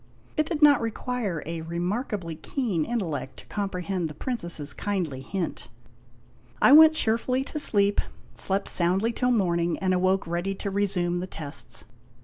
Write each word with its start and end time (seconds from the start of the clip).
It 0.35 0.47
did 0.47 0.63
not 0.63 0.81
require 0.81 1.43
a 1.45 1.61
remarkably 1.61 2.33
keen 2.33 2.85
intellect 2.85 3.37
to 3.37 3.45
comprehend 3.45 4.09
the 4.09 4.15
Princess's 4.15 4.73
kindly 4.73 5.21
hint. 5.21 5.69
I 6.59 6.71
went 6.71 6.95
cheerfully 6.95 7.43
to 7.43 7.59
sleep, 7.59 8.01
slept 8.33 8.67
soundly 8.67 9.11
till 9.13 9.29
morning, 9.29 9.77
and 9.77 9.93
awoke 9.93 10.25
ready 10.25 10.55
to 10.55 10.71
resume 10.71 11.19
the 11.19 11.27
tests. 11.27 11.85